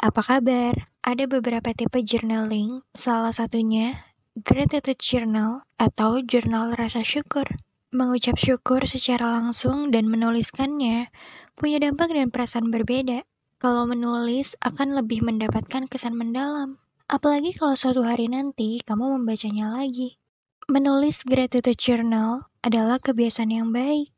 [0.00, 0.88] apa kabar?
[1.04, 4.00] Ada beberapa tipe journaling, salah satunya
[4.32, 7.44] gratitude journal atau jurnal rasa syukur.
[7.92, 11.12] Mengucap syukur secara langsung dan menuliskannya
[11.52, 13.28] punya dampak dan perasaan berbeda.
[13.60, 16.80] Kalau menulis akan lebih mendapatkan kesan mendalam.
[17.12, 20.16] Apalagi kalau suatu hari nanti kamu membacanya lagi.
[20.64, 24.08] Menulis gratitude journal adalah kebiasaan yang baik.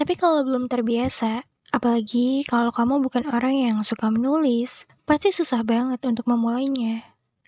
[0.00, 1.44] Tapi kalau belum terbiasa,
[1.74, 7.02] Apalagi kalau kamu bukan orang yang suka menulis, pasti susah banget untuk memulainya.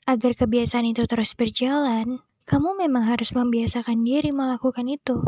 [0.08, 2.18] Agar kebiasaan itu terus berjalan,
[2.48, 5.20] kamu memang harus membiasakan diri melakukan itu.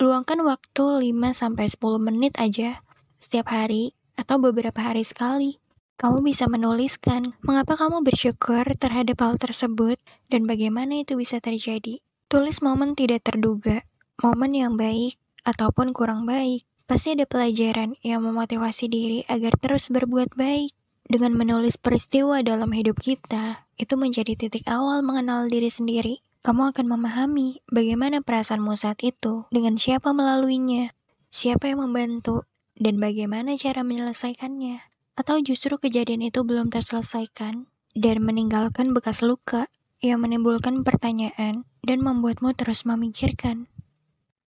[0.00, 2.80] Luangkan waktu 5-10 menit aja
[3.20, 5.58] setiap hari atau beberapa hari sekali.
[6.00, 10.00] Kamu bisa menuliskan mengapa kamu bersyukur terhadap hal tersebut
[10.32, 12.00] dan bagaimana itu bisa terjadi.
[12.30, 13.84] Tulis momen tidak terduga,
[14.22, 16.64] momen yang baik ataupun kurang baik.
[16.90, 20.74] Pasti ada pelajaran yang memotivasi diri agar terus berbuat baik.
[21.06, 26.18] Dengan menulis peristiwa dalam hidup kita, itu menjadi titik awal mengenal diri sendiri.
[26.42, 30.90] Kamu akan memahami bagaimana perasaanmu saat itu, dengan siapa melaluinya,
[31.30, 32.42] siapa yang membantu,
[32.74, 34.82] dan bagaimana cara menyelesaikannya.
[35.14, 39.70] Atau justru kejadian itu belum terselesaikan dan meninggalkan bekas luka
[40.02, 43.70] yang menimbulkan pertanyaan dan membuatmu terus memikirkan.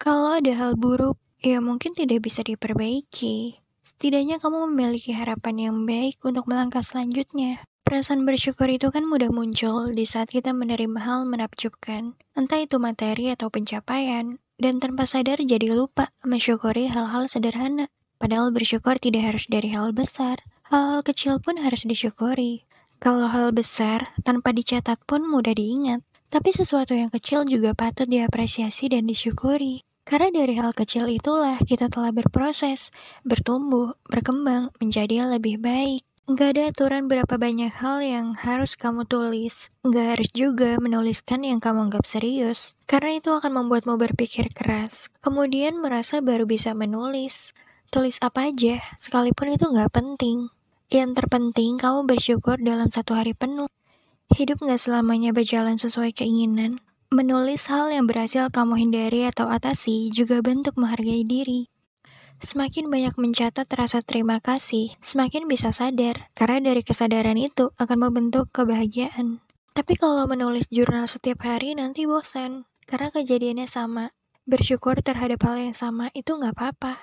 [0.02, 3.58] Kalau ada hal buruk ya mungkin tidak bisa diperbaiki.
[3.82, 7.66] Setidaknya kamu memiliki harapan yang baik untuk melangkah selanjutnya.
[7.82, 13.34] Perasaan bersyukur itu kan mudah muncul di saat kita menerima hal menakjubkan, entah itu materi
[13.34, 17.90] atau pencapaian, dan tanpa sadar jadi lupa mensyukuri hal-hal sederhana.
[18.22, 22.70] Padahal bersyukur tidak harus dari hal besar, hal-hal kecil pun harus disyukuri.
[23.02, 28.94] Kalau hal besar tanpa dicatat pun mudah diingat, tapi sesuatu yang kecil juga patut diapresiasi
[28.94, 29.82] dan disyukuri.
[30.02, 32.90] Karena dari hal kecil itulah kita telah berproses,
[33.22, 36.02] bertumbuh, berkembang, menjadi lebih baik.
[36.32, 39.74] Gak ada aturan berapa banyak hal yang harus kamu tulis.
[39.82, 42.78] Gak harus juga menuliskan yang kamu anggap serius.
[42.86, 45.10] Karena itu akan membuatmu berpikir keras.
[45.26, 47.58] Kemudian merasa baru bisa menulis.
[47.90, 50.48] Tulis apa aja, sekalipun itu gak penting.
[50.94, 53.68] Yang terpenting kamu bersyukur dalam satu hari penuh.
[54.32, 56.80] Hidup gak selamanya berjalan sesuai keinginan.
[57.12, 61.68] Menulis hal yang berhasil kamu hindari atau atasi juga bentuk menghargai diri.
[62.40, 68.48] Semakin banyak mencatat rasa terima kasih, semakin bisa sadar, karena dari kesadaran itu akan membentuk
[68.56, 69.44] kebahagiaan.
[69.76, 74.16] Tapi kalau menulis jurnal setiap hari nanti bosan, karena kejadiannya sama.
[74.48, 76.96] Bersyukur terhadap hal yang sama itu nggak apa-apa.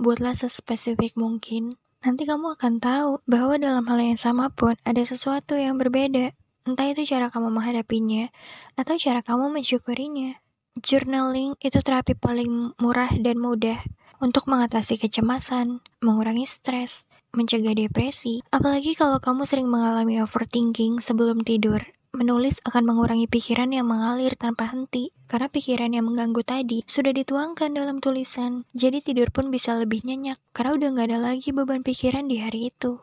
[0.00, 1.76] Buatlah sespesifik mungkin.
[2.00, 6.32] Nanti kamu akan tahu bahwa dalam hal yang sama pun ada sesuatu yang berbeda.
[6.68, 8.28] Entah itu cara kamu menghadapinya
[8.76, 10.36] atau cara kamu mensyukurinya.
[10.76, 13.80] Journaling itu terapi paling murah dan mudah
[14.20, 18.44] untuk mengatasi kecemasan, mengurangi stres, mencegah depresi.
[18.52, 21.80] Apalagi kalau kamu sering mengalami overthinking sebelum tidur.
[22.10, 27.70] Menulis akan mengurangi pikiran yang mengalir tanpa henti, karena pikiran yang mengganggu tadi sudah dituangkan
[27.70, 28.66] dalam tulisan.
[28.74, 32.74] Jadi tidur pun bisa lebih nyenyak, karena udah gak ada lagi beban pikiran di hari
[32.74, 32.98] itu.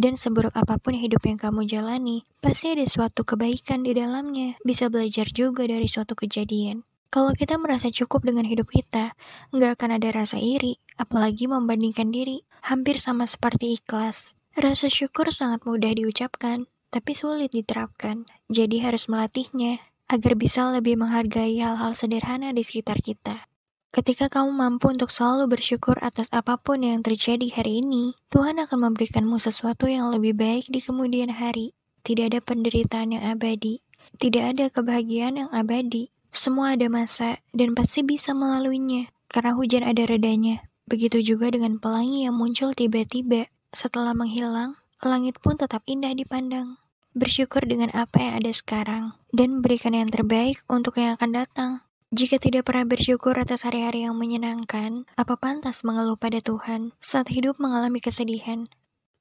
[0.00, 4.56] Dan seburuk apa pun hidup yang kamu jalani, pasti ada suatu kebaikan di dalamnya.
[4.64, 6.88] Bisa belajar juga dari suatu kejadian.
[7.12, 9.12] Kalau kita merasa cukup dengan hidup kita,
[9.52, 12.40] nggak akan ada rasa iri, apalagi membandingkan diri.
[12.64, 14.40] Hampir sama seperti ikhlas.
[14.56, 18.24] Rasa syukur sangat mudah diucapkan, tapi sulit diterapkan.
[18.48, 23.49] Jadi harus melatihnya, agar bisa lebih menghargai hal-hal sederhana di sekitar kita.
[23.90, 28.86] Ketika kamu mampu untuk selalu bersyukur atas apa pun yang terjadi hari ini, Tuhan akan
[28.86, 31.74] memberikanmu sesuatu yang lebih baik di kemudian hari.
[32.06, 33.82] Tidak ada penderitaan yang abadi,
[34.22, 36.14] tidak ada kebahagiaan yang abadi.
[36.30, 40.62] Semua ada masa dan pasti bisa melaluinya, karena hujan ada redanya.
[40.86, 43.50] Begitu juga dengan pelangi yang muncul tiba-tiba.
[43.74, 46.78] Setelah menghilang, langit pun tetap indah dipandang.
[47.10, 51.82] Bersyukur dengan apa yang ada sekarang, dan berikan yang terbaik untuk yang akan datang.
[52.10, 57.62] Jika tidak pernah bersyukur atas hari-hari yang menyenangkan, apa pantas mengeluh pada Tuhan saat hidup
[57.62, 58.66] mengalami kesedihan?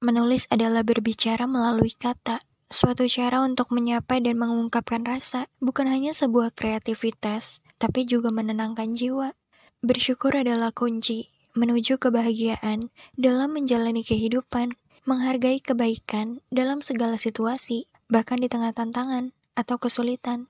[0.01, 6.49] Menulis adalah berbicara melalui kata, suatu cara untuk menyapa dan mengungkapkan rasa, bukan hanya sebuah
[6.57, 9.37] kreativitas, tapi juga menenangkan jiwa.
[9.85, 14.73] Bersyukur adalah kunci menuju kebahagiaan dalam menjalani kehidupan,
[15.05, 20.49] menghargai kebaikan dalam segala situasi, bahkan di tengah tantangan atau kesulitan.